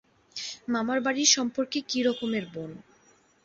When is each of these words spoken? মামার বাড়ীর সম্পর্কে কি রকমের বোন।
মামার 0.67 0.99
বাড়ীর 1.01 1.29
সম্পর্কে 1.35 1.79
কি 1.89 1.99
রকমের 2.03 2.45
বোন। 2.53 2.71